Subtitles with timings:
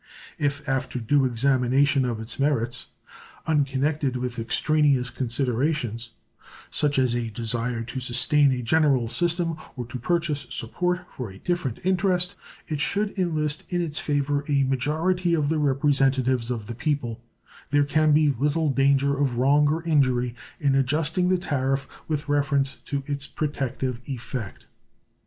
[0.39, 2.87] If after due examination of its merits,
[3.45, 6.09] unconnected with extraneous considerations
[6.71, 11.37] such as a desire to sustain a general system or to purchase support for a
[11.37, 12.33] different interest
[12.65, 17.21] it should enlist in its favor a majority of the representatives of the people,
[17.69, 22.77] there can be little danger of wrong or injury in adjusting the tariff with reference
[22.85, 24.65] to its protective effect.